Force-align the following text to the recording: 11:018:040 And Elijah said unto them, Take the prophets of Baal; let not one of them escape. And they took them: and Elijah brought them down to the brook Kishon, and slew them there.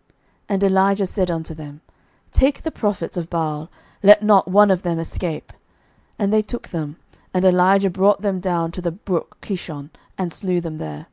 11:018:040 0.00 0.08
And 0.54 0.64
Elijah 0.64 1.06
said 1.06 1.30
unto 1.30 1.52
them, 1.54 1.80
Take 2.32 2.62
the 2.62 2.70
prophets 2.70 3.18
of 3.18 3.28
Baal; 3.28 3.68
let 4.02 4.22
not 4.22 4.48
one 4.48 4.70
of 4.70 4.80
them 4.80 4.98
escape. 4.98 5.52
And 6.18 6.32
they 6.32 6.40
took 6.40 6.68
them: 6.68 6.96
and 7.34 7.44
Elijah 7.44 7.90
brought 7.90 8.22
them 8.22 8.40
down 8.40 8.72
to 8.72 8.80
the 8.80 8.92
brook 8.92 9.36
Kishon, 9.42 9.90
and 10.16 10.32
slew 10.32 10.58
them 10.62 10.78
there. 10.78 11.04